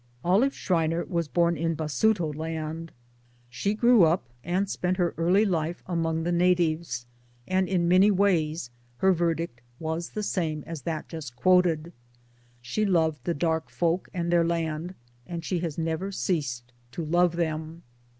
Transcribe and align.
'* 0.15 0.23
Olive 0.25 0.55
Schreiner 0.55 1.05
was 1.05 1.27
born 1.27 1.55
in 1.55 1.75
Basuto 1.75 2.33
Land. 2.33 2.91
She 3.51 3.75
230 3.75 3.77
MY 3.77 3.77
DAYS 3.77 3.77
AND 3.77 3.79
DREAMS 3.79 3.79
grew 3.81 4.03
up 4.03 4.29
and 4.57 4.69
spent 4.71 4.97
her 4.97 5.13
early 5.15 5.45
life 5.45 5.83
among 5.85 6.23
the 6.23 6.31
natives, 6.31 7.05
and 7.47 7.67
in 7.69 7.87
many 7.87 8.09
ways 8.09 8.71
her 8.97 9.13
verdict 9.13 9.61
was 9.77 10.09
the 10.09 10.23
same 10.23 10.63
as 10.65 10.81
that 10.81 11.07
just 11.07 11.35
quoted. 11.35 11.93
She 12.63 12.83
loved 12.83 13.25
the 13.25 13.35
dark' 13.35 13.69
folk 13.69 14.09
and 14.11 14.31
their 14.31 14.43
land, 14.43 14.95
and 15.27 15.45
she 15.45 15.59
has 15.59 15.77
never 15.77 16.11
ceased 16.11 16.73
1 16.87 16.91
to 16.93 17.05
love 17.05 17.35
them. 17.35 17.83